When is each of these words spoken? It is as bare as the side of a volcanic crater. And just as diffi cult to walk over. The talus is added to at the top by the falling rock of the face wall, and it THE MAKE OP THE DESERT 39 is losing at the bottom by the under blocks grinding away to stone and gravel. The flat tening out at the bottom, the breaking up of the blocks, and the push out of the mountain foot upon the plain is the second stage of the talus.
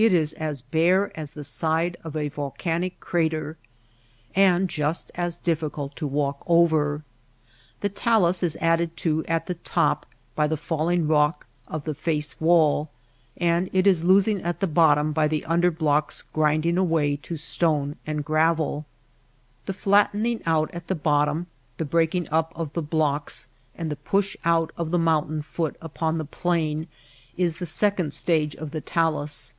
It 0.00 0.12
is 0.12 0.32
as 0.34 0.62
bare 0.62 1.10
as 1.18 1.32
the 1.32 1.42
side 1.42 1.96
of 2.04 2.14
a 2.14 2.28
volcanic 2.28 3.00
crater. 3.00 3.56
And 4.32 4.68
just 4.68 5.10
as 5.16 5.40
diffi 5.40 5.72
cult 5.72 5.96
to 5.96 6.06
walk 6.06 6.44
over. 6.46 7.02
The 7.80 7.88
talus 7.88 8.44
is 8.44 8.56
added 8.60 8.96
to 8.98 9.24
at 9.26 9.46
the 9.46 9.54
top 9.54 10.06
by 10.36 10.46
the 10.46 10.56
falling 10.56 11.08
rock 11.08 11.48
of 11.66 11.82
the 11.82 11.94
face 11.96 12.40
wall, 12.40 12.90
and 13.38 13.66
it 13.72 13.72
THE 13.72 13.72
MAKE 13.72 13.72
OP 13.72 13.72
THE 13.72 13.82
DESERT 13.90 14.02
39 14.02 14.04
is 14.04 14.08
losing 14.08 14.42
at 14.46 14.60
the 14.60 14.66
bottom 14.68 15.12
by 15.12 15.26
the 15.26 15.44
under 15.46 15.72
blocks 15.72 16.22
grinding 16.32 16.78
away 16.78 17.16
to 17.16 17.34
stone 17.34 17.96
and 18.06 18.24
gravel. 18.24 18.86
The 19.66 19.72
flat 19.72 20.12
tening 20.12 20.40
out 20.46 20.70
at 20.72 20.86
the 20.86 20.94
bottom, 20.94 21.48
the 21.76 21.84
breaking 21.84 22.28
up 22.30 22.52
of 22.54 22.72
the 22.74 22.82
blocks, 22.82 23.48
and 23.74 23.90
the 23.90 23.96
push 23.96 24.36
out 24.44 24.70
of 24.76 24.92
the 24.92 24.98
mountain 25.00 25.42
foot 25.42 25.74
upon 25.82 26.18
the 26.18 26.24
plain 26.24 26.86
is 27.36 27.56
the 27.56 27.66
second 27.66 28.12
stage 28.14 28.54
of 28.54 28.70
the 28.70 28.80
talus. 28.80 29.54